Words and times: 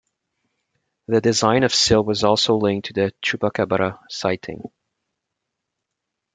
The 1.09 1.21
design 1.21 1.61
of 1.61 1.75
Sil 1.77 2.01
was 2.03 2.23
also 2.23 2.55
linked 2.55 2.91
to 2.91 3.03
a 3.05 3.11
chupacabra 3.23 3.99
sighting. 4.09 4.63